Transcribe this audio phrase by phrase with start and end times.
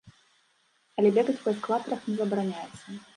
[1.01, 2.99] Але бегаць па эскалатарах не забараняецца.